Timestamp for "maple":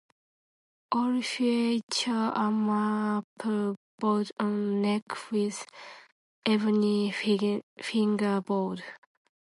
2.49-3.75